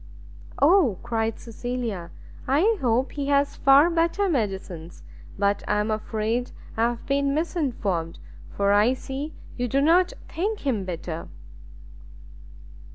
[0.59, 2.09] "O," cried Cecilia,
[2.47, 5.03] "I hope he has far better medicines:
[5.37, 8.17] but I am afraid I have been misinformed,
[8.49, 11.27] for I see you do not think him better."